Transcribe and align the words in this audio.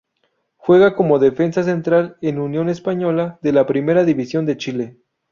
Juega 0.57 0.95
como 0.95 1.19
defensa 1.19 1.61
central 1.61 2.17
en 2.21 2.39
Union 2.39 2.69
Española 2.69 3.37
de 3.43 3.51
la 3.51 3.67
Primera 3.67 4.03
División 4.03 4.47
de 4.47 4.57
Chile. 4.57 4.97